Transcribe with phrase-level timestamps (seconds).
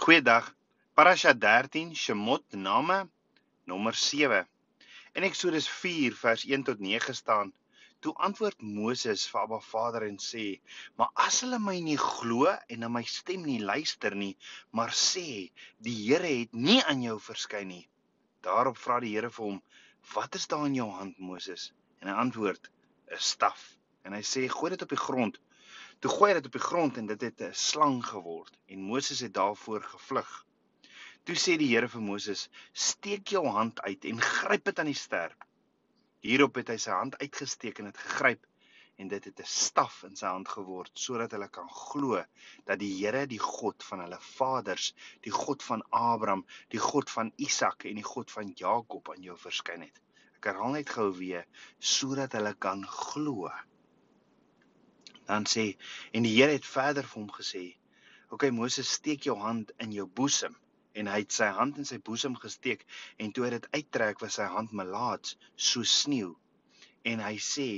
[0.00, 0.46] Goeiedag.
[0.96, 3.10] Parasha 13 Shemot Name
[3.66, 4.46] nommer 7.
[5.12, 7.50] In Eksodus 4 vers 1 tot 9 staan:
[8.00, 10.46] Toe antwoord Moses vir Abba Vader en sê:
[10.96, 14.32] "Maar as hulle my nie glo en na my stem nie luister nie,
[14.72, 15.52] maar sê
[15.84, 17.84] die Here het nie aan jou verskyn nie."
[18.40, 19.62] Daarop vra die Here vir hom:
[20.14, 22.72] "Wat is daar in jou hand, Moses?" En hy antwoord:
[23.12, 23.68] "’n Staf."
[24.04, 25.36] En hy sê: "Gooi dit op die grond."
[26.00, 29.18] Toe gooi hy dit op die grond en dit het 'n slang geword en Moses
[29.24, 30.30] het daarvoor gevlug.
[31.28, 35.00] Toe sê die Here vir Moses: "Steek jou hand uit en gryp dit aan die
[35.00, 35.36] ster."
[36.24, 38.46] Hierop het hy sy hand uitgesteek en dit gegryp
[38.96, 42.24] en dit het 'n staf in sy hand geword sodat hulle kan glo
[42.64, 47.32] dat die Here die God van hulle vaders, die God van Abraham, die God van
[47.36, 50.00] Isak en die God van Jakob aan jou verskyn het.
[50.38, 51.44] Ek herhaal net gou weer
[51.78, 53.52] sodat hulle kan glo
[55.30, 55.66] dan sê
[56.16, 57.64] en die Here het verder vir hom gesê:
[58.26, 60.56] "Oké okay, Moses, steek jou hand in jou boesem."
[60.98, 62.82] En hy het sy hand in sy boesem gesteek
[63.16, 65.36] en toe hy dit uittrek was sy hand melaats
[65.70, 66.32] so sneeu.
[67.12, 67.68] En hy sê: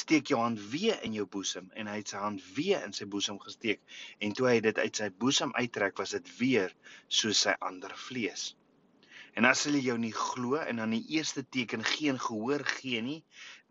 [0.00, 3.06] "Steek jou hand weer in jou boesem." En hy het sy hand weer in sy
[3.06, 3.80] boesem gesteek
[4.18, 6.74] en toe hy dit uit sy boesem uittrek was dit weer
[7.08, 8.54] soos sy ander vlees.
[9.38, 13.20] En as hulle jou nie glo en aan die eerste teken geen gehoor gee nie,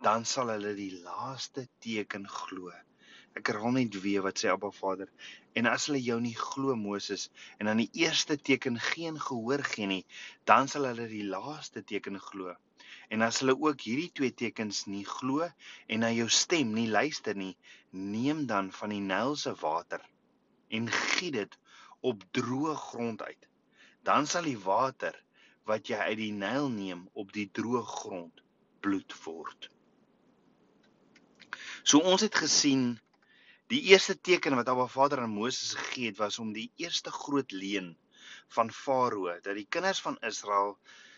[0.05, 2.71] dan sal hulle die laaste teken glo.
[3.37, 5.09] Ek herhaal net weer wat sê Abba Vader.
[5.59, 7.27] En as hulle jou nie glo Moses
[7.61, 10.05] en aan die eerste teken geen gehoor gee nie,
[10.49, 12.55] dan sal hulle die laaste teken glo.
[13.13, 17.37] En as hulle ook hierdie twee tekens nie glo en na jou stem nie luister
[17.37, 17.53] nie,
[17.91, 20.01] neem dan van die Nyl se water
[20.73, 21.57] en giet dit
[22.09, 23.47] op droë grond uit.
[24.03, 25.15] Dan sal die water
[25.69, 28.43] wat jy uit die Nyl neem op die droë grond
[28.81, 29.69] bloed word.
[31.83, 32.97] So ons het gesien
[33.67, 37.51] Die eerste teken wat Abba Vader aan Moses gegee het was om die eerste groot
[37.51, 37.97] leen
[38.55, 40.77] van Farao dat die kinders van Israel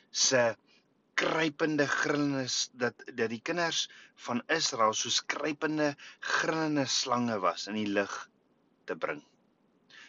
[0.10, 0.42] se
[1.14, 3.84] kruipende grillende dat dat die kinders
[4.26, 8.18] van Israel soos kruipende grillende slange was in die lug
[8.90, 9.22] te bring.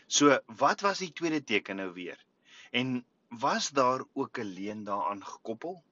[0.07, 2.25] So wat was die tweede teken nou weer?
[2.73, 5.83] En was daar ook 'n leen daaraan gekoppel?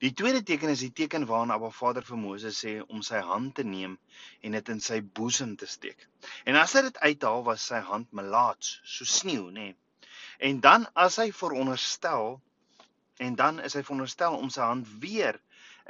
[0.00, 3.52] Die tweede teken is die teken waarna Abba Vader vir Moses sê om sy hand
[3.58, 3.98] te neem
[4.40, 6.06] en dit in sy boesem te steek.
[6.48, 9.66] En as hy dit uithaal, was sy hand melaats, so sneeu, nê.
[9.66, 9.74] Nee.
[10.48, 12.38] En dan as hy veronderstel
[13.20, 15.36] en dan is hy veronderstel om sy hand weer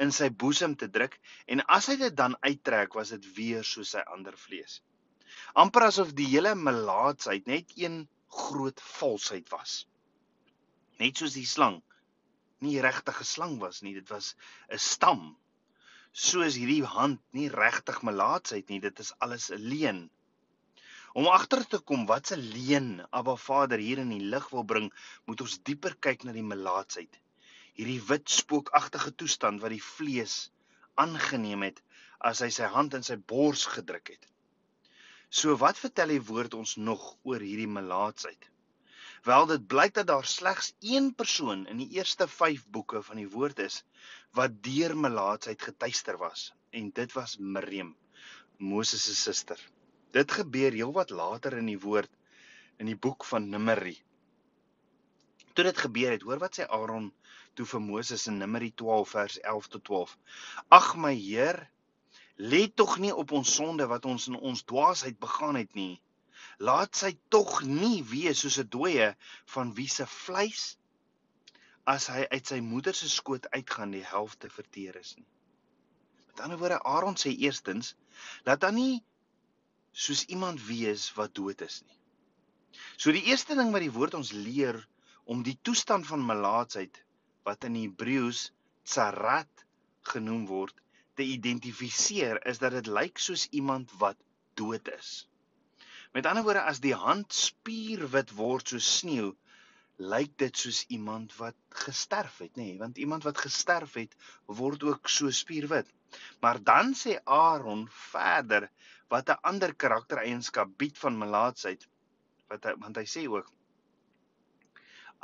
[0.03, 1.15] in sy boesem te druk
[1.47, 4.81] en as hy dit dan uittrek, was dit weer soos sy ander vlees.
[5.55, 8.03] amper asof die hele melaatsheid net een
[8.41, 9.85] groot valsheid was.
[10.99, 11.79] Net soos die slang
[12.67, 14.35] nie regtig 'n slang was nie, dit was
[14.69, 15.23] 'n stam.
[16.13, 20.01] Soos hierdie hand nie regtig melaatsheid nie, dit is alles 'n leuen.
[21.13, 24.93] Om agter te kom wat se leuen Abba Vader hier in die lig wil bring,
[25.27, 27.21] moet ons dieper kyk na die melaatsheid.
[27.75, 30.51] Hierdie wit spookagtige toestand wat die vlees
[30.95, 31.83] aangeneem het
[32.21, 34.27] as hy sy hand in sy bors gedruk het.
[35.31, 38.51] So wat vertel die woord ons nog oor hierdie melaatsheid?
[39.23, 43.29] Wel dit blyk dat daar slegs een persoon in die eerste 5 boeke van die
[43.29, 43.83] woord is
[44.39, 47.91] wat deur melaatsheid getuister was en dit was Miriam,
[48.57, 49.61] Moses se suster.
[50.17, 52.11] Dit gebeur heelwat later in die woord
[52.81, 53.99] in die boek van Numeri.
[55.53, 57.13] Toe dit gebeur het, hoor wat sê Aaron
[57.55, 60.19] toe vir Moses in Numeri 12 vers 11 tot 12.
[60.81, 61.67] Ag my Heer,
[62.37, 66.01] let tog nie op ons sonde wat ons in ons dwaasheid begaan het nie
[66.61, 69.09] laat sy tog nie wees soos 'n dooie
[69.55, 70.65] van wie se vleis
[71.95, 75.27] as hy uit sy moeder se skoot uitgaan die helfte verteer is nie.
[76.27, 77.95] Met ander woorde Aaron sê eerstens
[78.45, 79.03] laat dan nie
[79.93, 81.99] soos iemand wees wat dood is nie.
[82.97, 84.79] So die eerste ding wat die woord ons leer
[85.25, 87.03] om die toestand van melaatsheid
[87.49, 88.51] wat in Hebreëus
[88.85, 89.65] tsarat
[90.13, 90.77] genoem word
[91.17, 94.21] te identifiseer is dat dit lyk soos iemand wat
[94.61, 95.27] dood is.
[96.13, 99.31] Met ander woorde as die hand spierwit word so sneeu,
[100.01, 104.17] lyk dit soos iemand wat gesterf het, nê, nee, want iemand wat gesterf het
[104.61, 105.91] word ook so spierwit.
[106.41, 108.71] Maar dan sê Aaron verder
[109.13, 111.87] wat 'n ander karaktereienskap bied van melaatsheid
[112.51, 113.51] wat hy want hy sê ook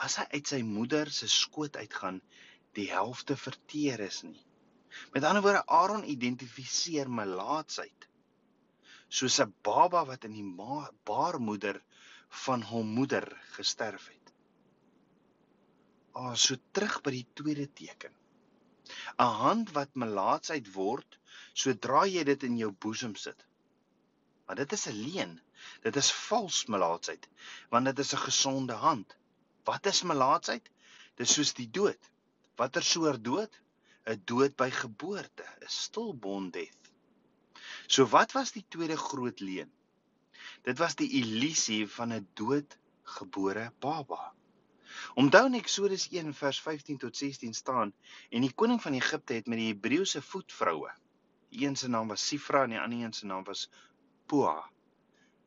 [0.05, 2.21] as hy uit sy moeder se skoot uitgaan,
[2.77, 4.43] die helfte verteer is nie.
[5.15, 8.09] Met ander woorde Aaron identifiseer melaatsheid
[9.09, 10.49] soos 'n baba wat in die
[11.05, 11.83] baarmoeder
[12.45, 13.27] van hom moeder
[13.57, 14.33] gesterf het.
[16.13, 18.15] Ah, so terug by die tweede teken.
[19.19, 21.19] 'n Hand wat melaatsheid word
[21.53, 23.47] sodra jy dit in jou boesem sit.
[24.47, 25.41] Maar dit is 'n leuen.
[25.83, 27.29] Dit is vals melaatsheid,
[27.71, 29.17] want dit is 'n gesonde hand.
[29.65, 30.71] Wat is melaatsheid?
[31.17, 32.11] Dis soos die dood.
[32.57, 33.61] Watter soort dood?
[34.07, 36.86] 'n Dood by geboorte, 'n stillborn death.
[37.87, 39.71] So wat was die tweede groot leuen?
[40.67, 44.33] Dit was die illusie van 'n doodgebore baba.
[45.15, 47.93] Onthou in Eksodus 1 vers 15 tot 16 staan
[48.31, 50.91] en die koning van Egipte het met die Hebreëse voetvroue,
[51.51, 53.69] een se naam was Sifra en die ander een se naam was
[54.27, 54.71] Poa,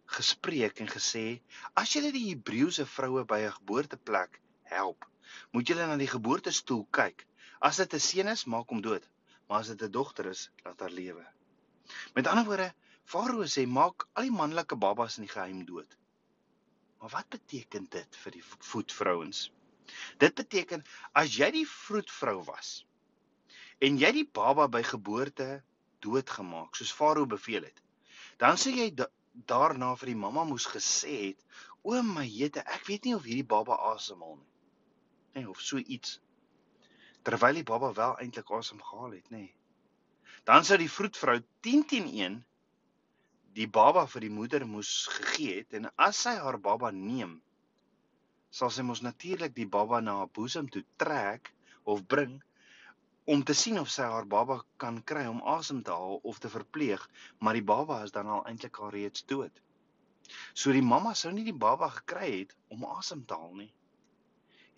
[0.05, 1.41] gespreek en gesê:
[1.73, 5.09] "As julle die Hebreëse vroue by 'n geboorteplek help,
[5.51, 7.27] moet julle na die geboortestoel kyk.
[7.59, 9.09] As dit 'n seun is, maak hom dood,
[9.47, 11.25] maar as dit 'n dogter is, laat haar lewe."
[12.13, 15.97] Met ander woorde, Farao sê: "Maak al die manlike babas in die geheim dood."
[16.99, 19.51] Maar wat beteken dit vir die voetvrouens?
[20.17, 20.83] Dit beteken
[21.21, 22.85] as jy die vroedvrou was
[23.87, 25.47] en jy die baba by geboorte
[26.03, 27.81] doodgemaak soos Farao beveel het,
[28.37, 29.07] dan sê jy da
[29.53, 31.45] daarna vir die mamma moes gesê het:
[31.81, 34.51] "O my jete, ek weet nie of hierdie baba asemhaal nie."
[35.35, 36.19] Nee, of so iets.
[37.23, 39.37] Terwyl die baba wel eintlik asem gehaal het, nê.
[39.37, 39.53] Nee.
[40.49, 41.35] Dan sou die vroedvrou
[41.65, 42.35] 10 teen 1
[43.57, 47.35] die baba vir die moeder moes gegee het en as sy haar baba neem
[48.59, 51.51] sal sy mos natuurlik die baba na haar boesem toe trek
[51.93, 52.39] of bring
[53.35, 56.49] om te sien of sy haar baba kan kry om asem te haal of te
[56.55, 57.03] verpleeg
[57.45, 59.53] maar die baba is dan al eintlik al reeds dood.
[60.57, 63.69] So die mamma sou nie die baba gekry het om asem te haal nie.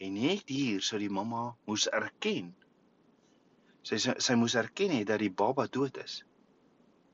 [0.03, 2.51] En net hier sou die mamma moes erken
[3.81, 6.22] sy sy moes erken het dat die baba dood is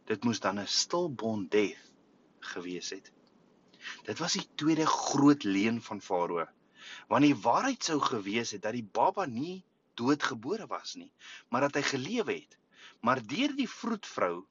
[0.07, 1.91] dit moes dan 'n stillborn death
[2.39, 3.11] gewees het.
[4.03, 6.47] Dit was die tweede groot leuen van Farao.
[7.07, 11.11] Want die waarheid sou gewees het dat die baba nie doodgebore was nie,
[11.49, 12.57] maar dat hy gelewe het,
[13.01, 14.45] maar deur die vroedvrou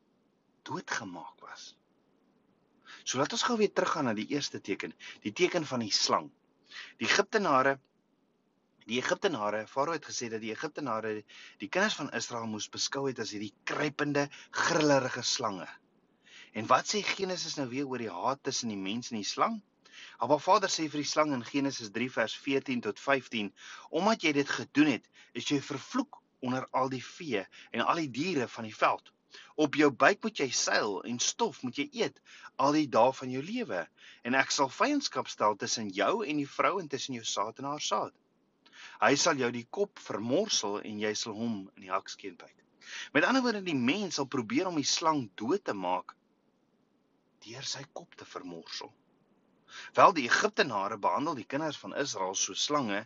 [0.62, 1.76] doodgemaak was.
[3.04, 4.92] So laat ons gou weer teruggaan na die eerste teken,
[5.22, 6.30] die teken van die slang.
[6.98, 7.78] Die Egiptenare
[8.86, 11.12] Die Egiptenare, Farao het gesê dat die Egiptenare
[11.58, 15.66] die kinders van Israel moes beskou het as hierdie kruipende, grillerige slange.
[16.54, 19.56] En wat sê Genesis nou weer oor die haat tussen die mens en die slang?
[20.22, 23.48] Abba Vader sê vir die slang in Genesis 3 vers 14 tot 15:
[23.90, 27.42] "Omdat jy dit gedoen het, is jy vervloek onder al die vee
[27.72, 29.10] en al die diere van die veld.
[29.66, 32.22] Op jou buik moet jy seil en stof moet jy eet
[32.56, 33.82] al die dae van jou lewe,
[34.22, 37.72] en ek sal vyandskap stel tussen jou en die vrou en tussen jou saad en
[37.72, 38.14] haar saad."
[39.00, 42.54] Hy sal jou die kop vermorsel en jy sal hom in die hakskeen byt.
[43.12, 46.14] Met ander woorde, die mens sal probeer om die slang dood te maak
[47.46, 48.90] deur sy kop te vermorsel.
[49.98, 53.04] Wel die Egiptenare behandel die kinders van Israel so slange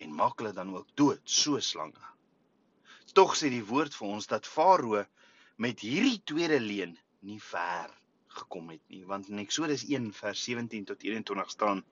[0.00, 2.10] en maak hulle dan ook dood so slange.
[3.14, 5.04] Tog sê die woord vir ons dat Farao
[5.60, 6.94] met hierdie tweede leen
[7.26, 7.90] nie ver
[8.38, 11.82] gekom het nie want in Eksodus 1 vers 17 tot 21 staan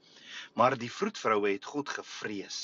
[0.60, 2.58] maar die vroedvroue het God gevrees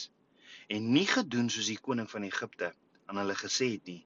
[0.69, 2.72] en nie gedoen soos die koning van Egipte
[3.06, 4.02] aan hulle gesê het nie,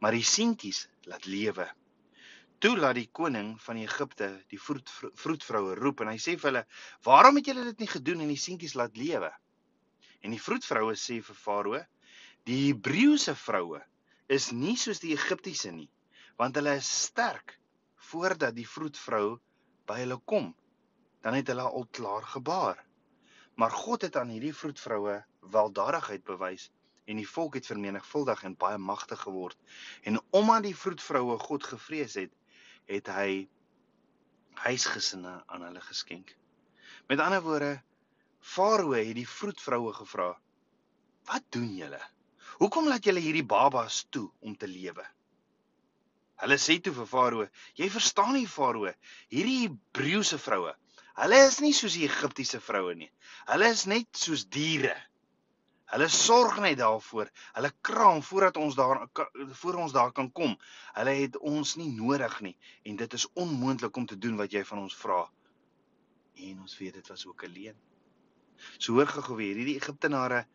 [0.00, 1.68] maar die seentjies laat lewe.
[2.62, 6.64] Toe laat die koning van Egipte die vroed, vroedvroue roep en hy sê vir hulle:
[7.06, 9.32] "Waarom het julle dit nie gedoen en die seentjies laat lewe?"
[10.22, 11.80] En die vroedvroue sê vir Farao:
[12.46, 13.80] "Die Hebreëse vroue
[14.28, 15.90] is nie soos die Egiptiese nie,
[16.38, 17.58] want hulle is sterk
[18.12, 19.40] voordat die vroedvrou
[19.86, 20.54] by hulle kom.
[21.22, 22.78] Dan het hulle al klaar gebaar."
[23.56, 25.18] Maar God het aan hierdie vroedvroue
[25.50, 26.70] weldadigheid bewys
[27.10, 29.58] en die volk het vermenigvuldig en baie magtig geword.
[30.06, 32.30] En omdat die vroedvroue God gevrees het,
[32.86, 33.48] het hy
[34.62, 36.36] huisgesinne aan hulle geskenk.
[37.08, 37.72] Met ander woorde,
[38.42, 40.30] Farao het die vroedvroue gevra:
[41.30, 42.00] "Wat doen julle?
[42.58, 45.04] Hoekom laat julle hierdie babas toe om te lewe?"
[46.42, 48.94] Hulle sê toe vir Farao: "Jy verstaan nie Farao,
[49.28, 50.74] hierdie Hebreëse vroue,
[51.20, 53.10] Hulle is nie soos die Egiptiese vroue nie.
[53.50, 54.94] Hulle is net soos diere.
[55.92, 57.28] Hulle sorg net daarvoor.
[57.58, 59.02] Hulle kraam voordat ons daar
[59.60, 60.56] voor ons daar kan kom.
[60.96, 62.56] Hulle het ons nie nodig nie
[62.88, 65.20] en dit is onmoontlik om te doen wat jy van ons vra.
[66.48, 67.78] En ons weet dit was ook 'n leuen.
[68.78, 70.46] So hoor gou weer, hierdie Egiptenare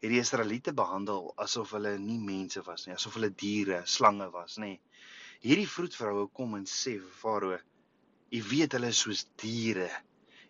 [0.00, 4.56] het die Israeliete behandel asof hulle nie mense was nie, asof hulle diere, slange was,
[4.56, 4.78] nê.
[5.40, 7.58] Hierdie vroedvroue kom en sê vir Farao
[8.34, 9.86] U weet hulle is soos diere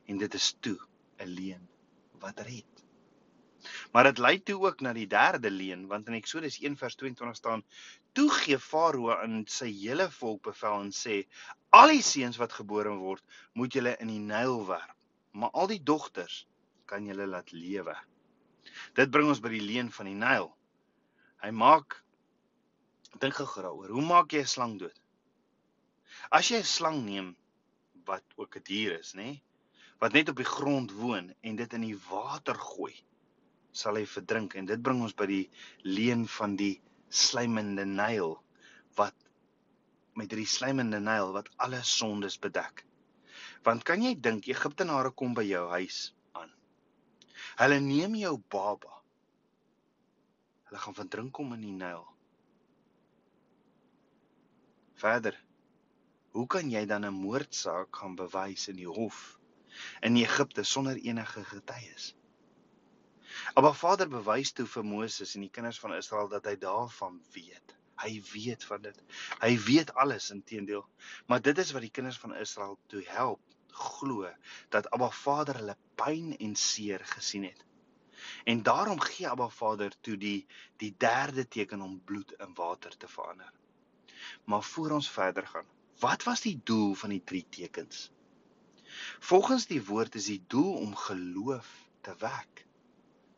[0.09, 0.79] en dit is toe
[1.21, 1.69] 'n leuen
[2.23, 2.86] wat red.
[3.97, 7.63] Maar dit lei toe ook na die derde leuen want in Eksodus 1:22 staan:
[8.13, 11.15] "Toe gee Farao aan sy hele volk bevel en sê:
[11.71, 14.93] Al die seuns wat gebore word, moet julle in die Nyl werp,
[15.33, 16.47] maar al die dogters
[16.85, 17.97] kan julle laat lewe."
[19.01, 20.53] Dit bring ons by die leuen van die Nyl.
[21.41, 22.03] Hy maak
[23.25, 23.89] dink gou daaroor.
[23.97, 25.01] Hoe maak jy 'n slang dood?
[26.31, 27.37] As jy 'n slang neem
[28.05, 29.41] wat ook 'n dier is, nê?
[29.99, 32.93] Wat net op die grond woon en dit in die water gooi,
[33.77, 35.45] sal hy verdrink en dit bring ons by die
[35.85, 36.75] leen van die
[37.23, 38.37] slymende Nyl
[38.99, 39.15] wat
[40.17, 42.87] met hierdie slymende Nyl wat alle sondes bedek.
[43.67, 46.01] Want kan jy dink Egiptenare kom by jou huis
[46.39, 46.53] aan?
[47.61, 49.03] Hulle neem jou baba.
[50.69, 52.05] Hulle gaan verdrink hom in die Nyl.
[54.97, 55.37] Verder,
[56.33, 59.39] hoe kan jy dan 'n moordsaak gaan bewys in die hof
[60.01, 62.15] in Egipte sonder enige getuies?
[63.61, 67.73] Maar Vader bewys toe vir Moses en die kinders van Israel dat hy daarvan weet.
[68.03, 68.99] Hy weet van dit.
[69.41, 70.83] Hy weet alles intedeel.
[71.27, 73.41] Maar dit is wat die kinders van Israel toe help
[73.77, 74.29] glo
[74.69, 77.65] dat Abba Vader hulle pyn en seer gesien het.
[78.45, 80.45] En daarom gee Abba Vader toe die
[80.77, 83.53] die derde teken om bloed in water te verander.
[84.45, 85.73] Maar voor ons verder gaan,
[86.05, 88.11] wat was die doel van die drie tekens?
[89.33, 92.66] Volgens die woord is die doel om geloof te wek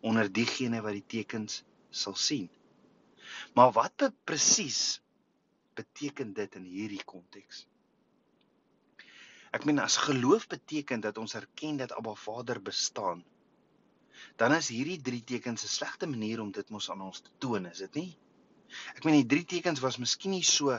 [0.00, 2.48] onder diegene wat die tekens sal sien.
[3.54, 5.00] Maar wat presies
[5.74, 7.66] beteken dit in hierdie konteks?
[9.52, 13.24] Ek meen as geloof beteken dat ons erken dat Abba Vader bestaan,
[14.36, 17.66] dan is hierdie drie tekens 'n slegte manier om dit mos aan ons te toon,
[17.66, 18.16] is dit nie?
[18.96, 20.74] Ek meen die drie tekens was miskien nie so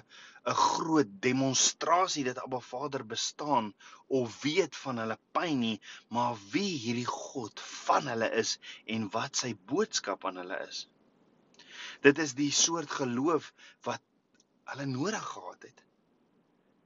[0.50, 3.74] 'n groot demonstrasie dat Abba Vader bestaan
[4.08, 9.36] of weet van hulle pyn nie, maar wie hierdie God van hulle is en wat
[9.36, 10.88] sy boodskap aan hulle is.
[12.02, 13.54] Dit is die soort geloof
[13.88, 14.02] wat
[14.72, 15.86] hulle nodig gehad het.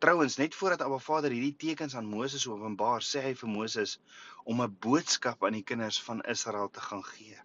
[0.04, 4.00] Trouwens, net voordat Abba Vader hierdie tekens aan Moses openbaar, sê hy vir Moses
[4.44, 7.40] om 'n boodskap aan die kinders van Israel te gaan gee.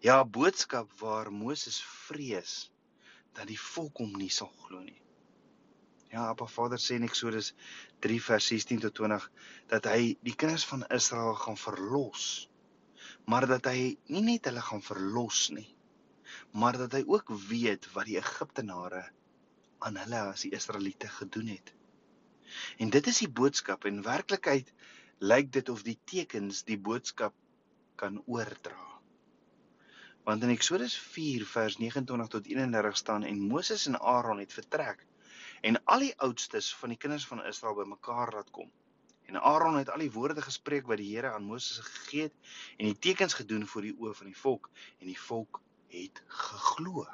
[0.00, 2.70] Ja, 'n boodskap waar Moses vrees
[3.36, 5.02] dat die volk hom nie sal glo nie.
[6.08, 7.50] Ja, Abba Vader sê in Eksodus
[8.06, 9.26] 3 vers 16 tot 20
[9.68, 12.48] dat hy die kinders van Israel gaan verlos.
[13.28, 15.68] Maar dat hy nie net hulle gaan verlos nie,
[16.56, 19.04] maar dat hy ook weet wat die Egiptenare
[19.84, 21.74] aan hulle as die Israeliete gedoen het.
[22.78, 24.72] En dit is die boodskap en werklikheid
[25.20, 27.36] lyk dit of die tekens die boodskap
[28.00, 28.89] kan oordra.
[30.30, 35.00] Want in Eksodus 4 vers 29 tot 31 staan en Moses en Aaron het vertrek
[35.66, 38.70] en al die oudstes van die kinders van Israel bymekaar laat kom.
[39.26, 42.86] En Aaron het al die woorde gespreek wat die Here aan Moses gegee het en
[42.92, 44.70] die tekens gedoen voor die oë van die volk
[45.00, 45.62] en die volk
[45.98, 47.08] het geglo.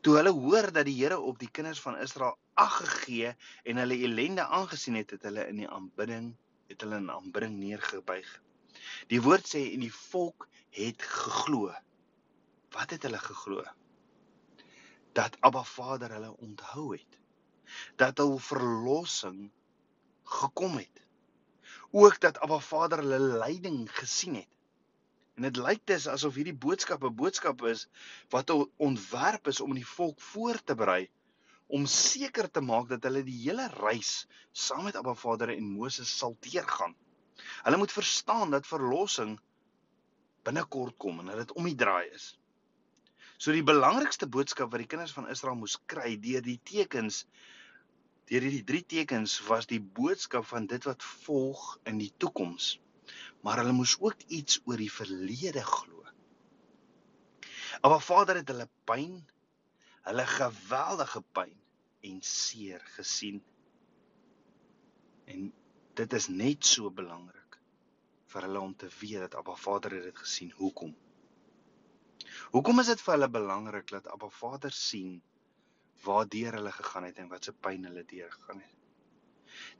[0.00, 4.02] Toe hulle hoor dat die Here op die kinders van Israel ag gegee en hulle
[4.08, 6.32] ellende aangesien het, het hulle in die aanbidding
[6.72, 8.40] het hulle in aanbidding neergebuig.
[9.12, 11.72] Die woord sê en die volk het geglo.
[12.74, 13.64] Wat het hulle geglo?
[15.18, 17.18] Dat Abba Vader hulle onthou het.
[18.00, 19.50] Dat hul verlossing
[20.38, 21.02] gekom het.
[21.90, 24.48] Ook dat Abba Vader hulle lyding gesien het.
[25.36, 27.88] En dit lyk dis asof hierdie boodskap 'n boodskap is
[28.34, 31.08] wat ontwerp is om die volk voor te berei
[31.72, 36.10] om seker te maak dat hulle die hele reis saam met Abba Vader en Moses
[36.18, 36.92] sal deurgaan.
[37.62, 39.38] Hulle moet verstaan dat verlossing
[40.42, 42.32] binnekort kom en dat dit om die draai is.
[43.36, 47.24] So die belangrikste boodskap wat die kinders van Israel moes kry deur die tekens
[48.30, 52.76] deur hierdie drie tekens was die boodskap van dit wat volg in die toekoms
[53.42, 56.04] maar hulle moes ook iets oor die verlede glo.
[57.82, 59.16] Maar Vader het hulle pyn,
[60.06, 61.54] hulle geweldige pyn
[62.06, 63.40] en seer gesien.
[65.24, 65.50] En
[65.98, 67.58] dit is net so belangrik
[68.32, 70.52] vir hulle om te weet dat Abba Vader dit gesien.
[70.56, 70.94] Hoekom?
[72.54, 75.18] Hoekom is dit vir hulle belangrik dat Abba Vader sien
[76.04, 78.78] waardeur hulle gegaan het en wat se pyn hulle deurgegaan het?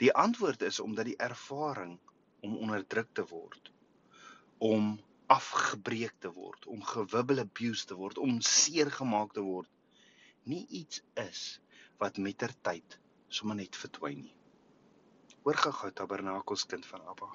[0.03, 1.97] Die antwoord is omdat die ervaring
[2.45, 3.73] om onderdruk te word,
[4.59, 4.99] om
[5.33, 9.71] afgebreek te word, om gewibbel abuse te word, om seer gemaak te word,
[10.45, 11.43] nie iets is
[12.03, 12.99] wat mettertyd
[13.33, 14.37] sommer net verdwyn nie.
[15.43, 17.31] Hoor gou Tabernakels kind van Abba.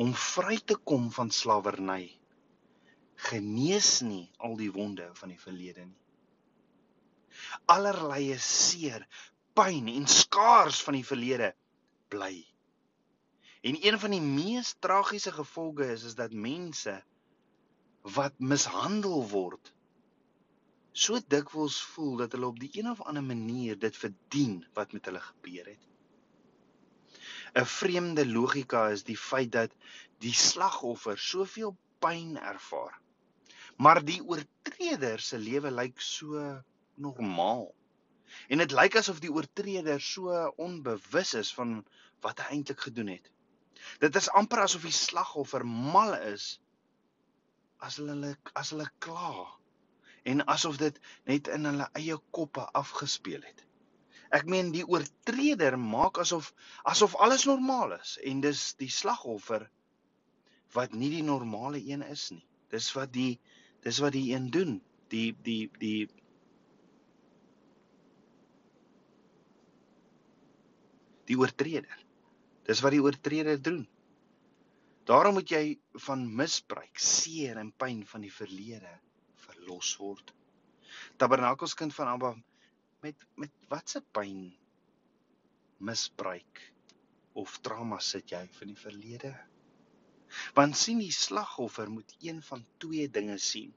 [0.00, 2.16] Om vry te kom van slawerny
[3.28, 6.00] genees nie al die wonde van die verlede nie.
[7.72, 9.06] Allerlei seer,
[9.56, 11.54] pyn en skaars van die verlede
[12.12, 12.44] bly
[13.66, 16.92] En een van die mees tragiese gevolge is is dat mense
[18.16, 19.72] wat mishandel word
[20.92, 25.04] so dikwels voel dat hulle op die een of ander manier dit verdien wat met
[25.10, 25.82] hulle gebeur het.
[27.56, 29.72] 'n Vreemde logika is die feit dat
[30.24, 32.98] die slagoffer soveel pyn ervaar.
[33.76, 36.42] Maar die oortreder se lewe lyk so
[36.94, 37.66] normaal.
[38.52, 40.36] En dit lyk asof die oortreder so
[40.66, 41.78] onbewus is van
[42.24, 43.30] wat hy eintlik gedoen het.
[44.04, 46.56] Dit is amper asof die slagoffer mal is
[47.88, 49.46] as hulle as hulle kla
[50.28, 53.64] en asof dit net in hulle eie koppe afgespeel het.
[54.34, 56.52] Ek meen die oortreder maak asof
[56.84, 59.68] asof alles normaal is en dis die slagoffer
[60.74, 62.44] wat nie die normale een is nie.
[62.74, 63.38] Dis wat die
[63.86, 64.80] dis wat die een doen.
[65.14, 66.08] Die die die
[71.26, 72.02] die oortreder.
[72.66, 73.84] Dis wat die oortreder doen.
[75.06, 78.90] Daarom moet jy van misbruik, seer en pyn van die verlede
[79.46, 80.32] verlos word.
[81.16, 82.32] Tabernakelskind van Abba
[83.06, 84.38] met met watse pyn
[85.88, 86.62] misbruik
[87.42, 89.30] of trauma sit jy van die verlede?
[90.56, 93.70] Want sien die slagoffer moet een van twee dinge sien.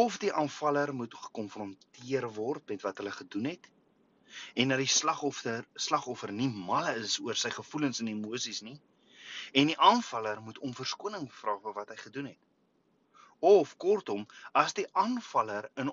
[0.00, 3.68] Of die aanvaller moet gekonfronteer word met wat hulle gedoen het
[4.62, 8.78] en dat die slagoffer slagoffer nie mal is oor sy gevoelens en emosies nie
[9.60, 12.40] en die aanvaller moet om verskoning vra vir wat hy gedoen het.
[13.52, 14.24] Of kortom,
[14.56, 15.92] as die aanvaller in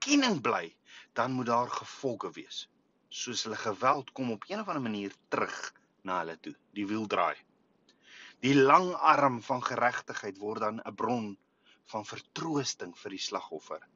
[0.00, 0.76] ontkenning bly,
[1.12, 2.68] dan moet daar gevolge wees.
[3.08, 7.04] Soos hulle geweld kom op een of ander manier terug na hulle toe, die wiel
[7.06, 7.36] draai.
[8.40, 11.36] Die lang arm van geregtigheid word dan 'n bron
[11.92, 13.86] van vertroosting vir die slagoffer.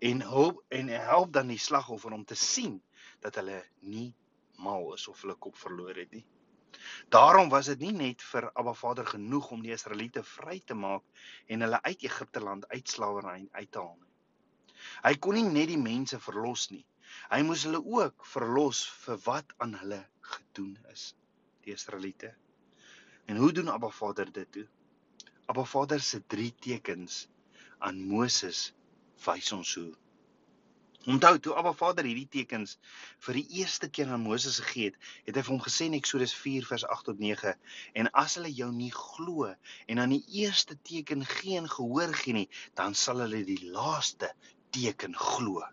[0.00, 2.80] En hulp en help dan die slagoffer om te sien
[3.20, 4.14] dat hulle nie
[4.56, 6.24] mal is of hulle kop verloor het nie.
[7.08, 11.04] Daarom was dit nie net vir Abba Vader genoeg om die Israeliete vry te maak
[11.46, 14.07] en hulle uit Egipte land uit slawerny uit te haal nie.
[15.04, 16.84] Hy kon nie net die mense verlos nie.
[17.32, 20.00] Hy moes hulle ook verlos vir wat aan hulle
[20.32, 21.12] gedoen is,
[21.64, 22.34] die Israeliete.
[23.28, 24.66] En hoe doen Abba Vader dit toe?
[25.46, 27.26] Abba Vader se drie tekens
[27.78, 28.68] aan Moses
[29.24, 29.92] wys ons hoe
[31.08, 32.74] Onthou toe Abba Vader hierdie tekens
[33.24, 34.96] vir die eerste keer aan Moses gegee het,
[35.28, 37.54] het hy vir hom gesê in Eksodus 4 vers 8 tot 9:
[38.02, 39.46] "En as hulle jou nie glo
[39.86, 42.48] en aan die eerste teken geen gehoor gee nie,
[42.80, 44.28] dan sal hulle die laaste
[44.70, 45.64] teken glo."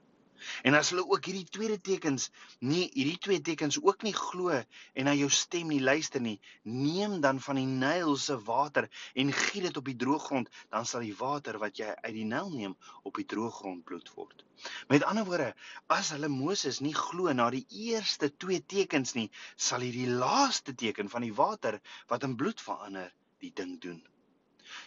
[0.61, 2.27] En as hulle ook hierdie tweede tekens
[2.71, 7.17] nie hierdie twee tekens ook nie glo en na jou stem nie luister nie, neem
[7.23, 11.05] dan van die Nyl se water en giet dit op die droë grond, dan sal
[11.07, 14.45] die water wat jy uit die Nyl neem op die droë grond bloed word.
[14.93, 15.51] Met ander woorde,
[15.97, 21.09] as hulle Moses nie glo na die eerste twee tekens nie, sal hierdie laaste teken
[21.09, 21.81] van die water
[22.11, 24.01] wat in bloed verander, die ding doen.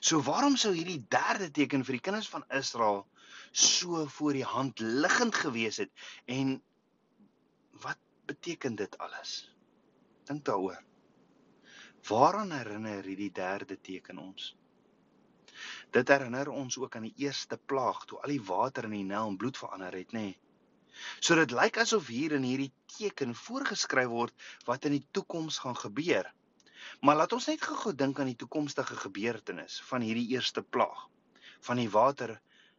[0.01, 3.05] So waarom sou hierdie derde teken vir die kinders van Israel
[3.53, 5.91] so voor die hand liggend gewees het
[6.25, 6.63] en
[7.83, 9.55] wat beteken dit alles?
[10.25, 10.83] Dink daaroor.
[12.09, 14.57] Waaraan herinner hierdie derde teken ons?
[15.91, 19.33] Dit herinner ons ook aan die eerste plaag toe al die water in die Nyl
[19.33, 20.29] in bloed verander het, nê?
[20.31, 20.39] Nee.
[21.21, 25.79] So dit lyk asof hier in hierdie teken voorgeskryf word wat in die toekoms gaan
[25.79, 26.27] gebeur.
[27.03, 31.07] Maar laat ons net gou-gou dink aan die toekomstige gebeurtenis van hierdie eerste plaag
[31.67, 32.39] van die water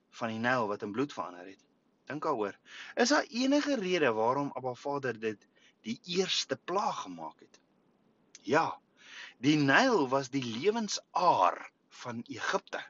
[0.09, 1.63] van die Nyl wat in bloed verander het.
[2.09, 2.55] Dink daaroor.
[2.95, 5.47] Is daar enige rede waarom Abba Vader dit
[5.85, 7.59] die eerste plaag gemaak het?
[8.41, 8.79] Ja.
[9.37, 12.81] Die Nyl was die lewensaar van Egipte.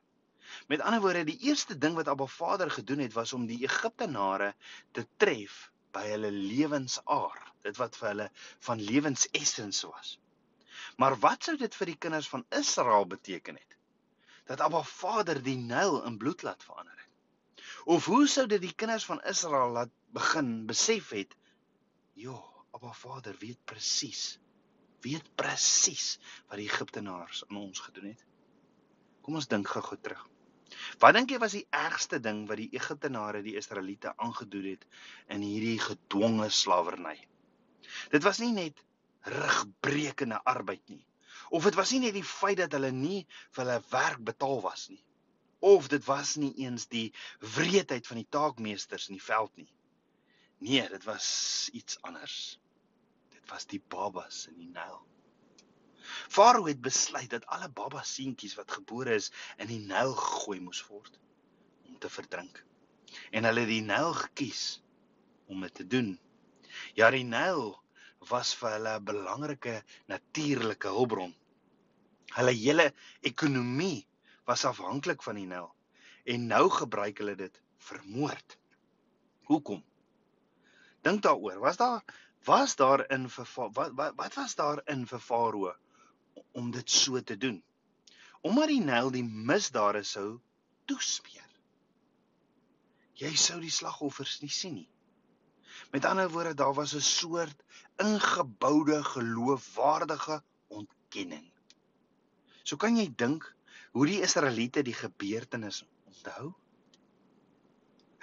[0.68, 4.54] Met ander woorde, die eerste ding wat Abba Vader gedoen het was om die Egiptenare
[4.92, 8.30] te tref by hulle lewensaar, dit wat vir hulle
[8.66, 10.16] van lewensessens was.
[10.98, 13.78] Maar wat sou dit vir die kinders van Israel beteken het?
[14.50, 16.99] Dat Abba Vader die Nyl in bloed laat verander.
[17.86, 21.36] Of hoe sou dit die kinders van Israel laat begin besef het?
[22.20, 22.36] Ja,
[22.76, 24.40] Abba Vader weet presies.
[25.06, 26.18] Weet presies
[26.50, 28.26] wat die Egiptenaars aan ons gedoen het.
[29.24, 30.26] Kom ons dink gou-gou terug.
[31.00, 34.86] Wat dink jy was die ergste ding wat die Egiptenare die Israeliete aangedoen het
[35.34, 37.16] in hierdie gedwonge slawerny?
[38.12, 38.84] Dit was nie net
[39.26, 41.06] rugbrekende arbeid nie.
[41.50, 43.24] Of dit was nie net die feit dat hulle nie
[43.56, 45.02] vir hulle werk betaal was nie
[45.60, 49.72] of dit was nie eens die wreedheid van die taakmeesters in die veld nie.
[50.60, 52.60] Nee, dit was iets anders.
[53.30, 55.00] Dit was die babas in die Nyl.
[56.28, 60.82] Farao het besluit dat alle baba seentjies wat gebore is in die Nyl gegooi moes
[60.88, 61.20] word
[61.88, 62.64] om te verdrink.
[63.32, 64.82] En hulle het die Nyl gekies
[65.48, 66.16] om dit te doen.
[66.98, 67.78] Ja, die Nyl
[68.30, 71.36] was vir hulle 'n belangrike natuurlike hulpbron.
[72.36, 74.08] Hulle hele ekonomie
[74.50, 75.70] was afhanklik van die Nyl
[76.34, 78.56] en nou gebruik hulle dit vir moord.
[79.50, 79.84] Hoekom?
[81.06, 81.60] Dink daaroor.
[81.62, 82.02] Was daar
[82.48, 85.74] was daar in vir wat, wat wat was daar in vir Farao
[86.58, 87.62] om dit so te doen?
[88.42, 90.40] Omdat die Nyl die misdade sou
[90.90, 91.46] toesmeer.
[93.20, 94.90] Jy sou die slagoffers nie sien nie.
[95.92, 97.64] Met ander woorde, daar was 'n soort
[98.00, 101.52] ingeboude geloofwaardige ontkenning.
[102.64, 103.46] So kan jy dink
[103.96, 106.52] hoe die Israeliete die gebeurtenis onthou?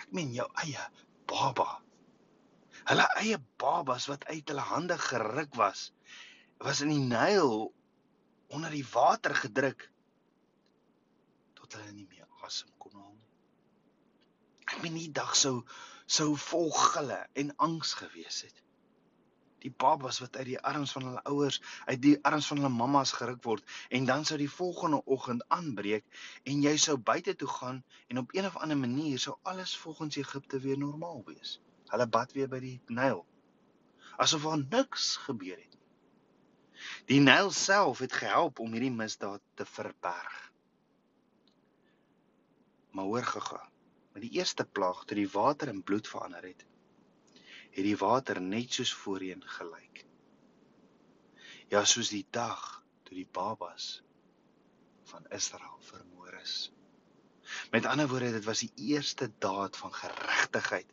[0.02, 0.84] Ek meen jou eie
[1.30, 1.80] baba.
[2.86, 5.90] Hulle eie babas wat uit hulle hande geruk was,
[6.62, 7.72] was in die Nyl
[8.54, 9.88] onder die water gedruk
[11.58, 13.30] tot hulle nie meer asem kon haal nie.
[14.70, 15.60] Ek meen die dag sou
[16.06, 18.60] sou vol gille en angs gewees het.
[19.66, 23.12] Die babas wat uit die arms van hulle ouers, uit die arms van hulle mammas
[23.18, 26.04] geruk word en dan sou die volgende oggend aanbreek
[26.46, 30.20] en jy sou buite toe gaan en op een of ander manier sou alles volgens
[30.22, 31.58] Egipte weer normaal wees.
[31.90, 33.24] Hulle bad weer by die Nyl.
[34.22, 35.82] Asof daar niks gebeur het nie.
[37.10, 40.38] Die Nyl self het gehelp om hierdie misdaad te verberg.
[42.94, 43.72] Maar hoor gegaan
[44.12, 46.62] met die eerste plaag toe die water in bloed verander het,
[47.76, 50.04] het die water net soos voorheen gelyk.
[51.68, 52.62] Ja, soos die dag
[53.04, 54.00] toe die babas
[55.10, 56.56] van Israel vermoor is.
[57.70, 60.88] Met ander woorde, dit was die eerste daad van geregtigheid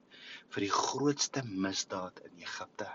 [0.54, 2.89] vir die grootste misdaad in Egipte.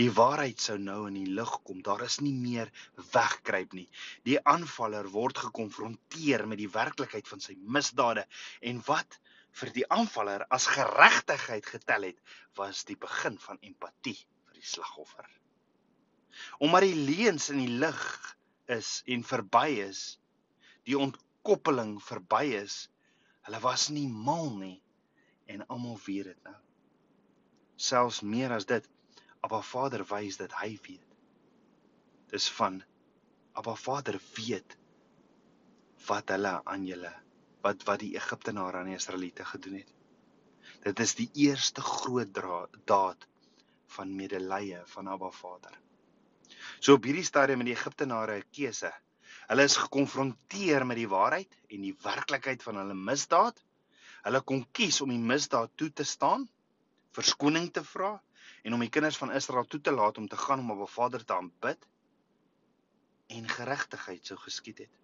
[0.00, 1.82] Die waarheid sou nou in die lig kom.
[1.86, 2.72] Daar is nie meer
[3.12, 3.86] wegkruip nie.
[4.26, 8.26] Die aanvaller word gekonfronteer met die werklikheid van sy misdade
[8.60, 9.20] en wat
[9.60, 12.20] vir die aanvaller as geregtigheid getel het,
[12.56, 15.28] was die begin van empatie vir die slagoffer.
[16.64, 18.02] Omdat die leuns in die lig
[18.72, 20.02] is en verby is,
[20.88, 22.86] die ontkoppeling verby is,
[23.46, 24.78] hulle was nie mal nie
[25.52, 26.56] en almal weet dit nou.
[27.76, 28.86] Selfs meer as dit,
[29.42, 31.16] Abba Vader wys dat hy weet.
[32.30, 32.80] Dis van
[33.58, 34.78] Abba Vader weet
[36.06, 37.12] wat hulle aan julle
[37.62, 39.92] wat wat die Egiptenare aan die Israeliete gedoen het.
[40.82, 42.34] Dit is die eerste groot
[42.84, 43.26] daad
[43.96, 45.78] van medelee van Abba Vader.
[46.80, 48.92] So op hierdie stadium in die Egiptenare 'n keuse.
[49.48, 53.62] Hulle is gekonfronteer met die waarheid en die werklikheid van hulle misdaad.
[54.22, 56.48] Hulle kon kies om die misdaad toe te staan,
[57.12, 58.22] verskoning te vra
[58.62, 61.24] en om die kinders van Israel toe te laat om te gaan om 'n Vader
[61.24, 61.88] te aanbid
[63.26, 65.02] en geregtigheid sou geskied het.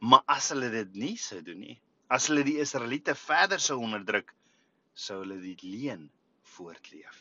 [0.00, 1.76] Maar as hulle dit nie sou doen nie,
[2.08, 4.32] as hulle die Israeliete verder sou onderdruk,
[4.96, 6.06] sou hulle die leuen
[6.56, 7.18] voortleef.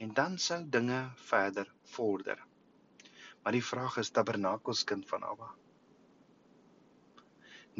[0.00, 2.38] En dan sou dinge verder vorder.
[3.42, 5.50] Maar die vraag is Tabernakels kind van Abba.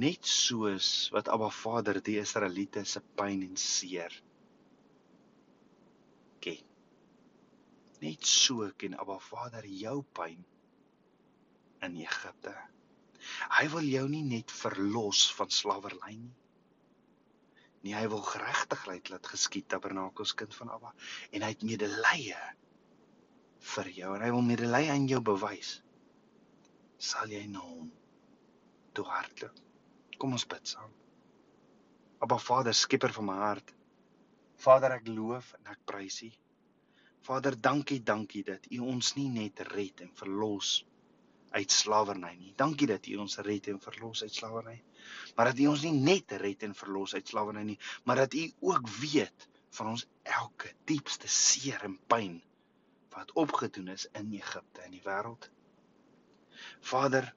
[0.01, 4.15] Net soos wat Abba Vader die Israeliete se pyn en seer
[6.41, 6.67] ken.
[8.01, 10.41] Net so ken Abba Vader jou pyn
[11.85, 12.55] in Egipte.
[13.59, 16.37] Hy wil jou nie net verlos van slawerny nie.
[17.81, 20.91] Nee, hy wil geregtigheid laat geskied, Tabernakels kind van Abba,
[21.33, 22.37] en hy het medelee
[23.75, 25.79] vir jou en hy wil medelee aan jou bewys.
[27.01, 27.89] Sal jy na hom
[28.97, 29.57] toe hardloop?
[30.21, 30.93] Kom ons bid saam.
[32.21, 33.73] Abba Vader, skieper van my hart,
[34.61, 36.29] Vader, ek loof en ek prys U.
[37.25, 40.83] Vader, dankie, dankie dat U ons nie net red en verlos
[41.51, 42.53] uit slawerny nie.
[42.57, 44.83] Dankie dat U ons red en verlos uit slawerny.
[45.35, 48.45] Maar dat U ons nie net red en verlos uit slawerny nie, maar dat U
[48.61, 52.41] ook weet van ons elke diepste seer en pyn
[53.15, 55.51] wat opgedoen is in Egipte en die wêreld.
[56.81, 57.33] Vader,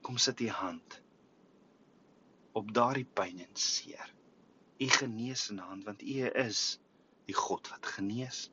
[0.00, 1.00] kom sit U hand
[2.58, 4.08] op daardie pyn en seer.
[4.80, 6.80] U genees in hand want U is
[7.28, 8.48] die God wat genees.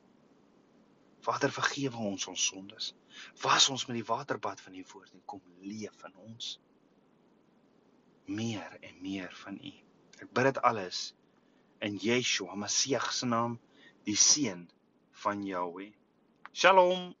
[1.28, 2.92] Vader vergewe ons ons sondes.
[3.42, 6.54] Was ons met die waterbad van U woord en kom leef in ons.
[8.24, 9.72] Meer en meer van U.
[10.24, 11.02] Ek bid dit alles
[11.84, 13.58] in Yeshua Messie se naam,
[14.08, 14.64] die seun
[15.24, 15.92] van Jahweh.
[16.52, 17.12] Shalom.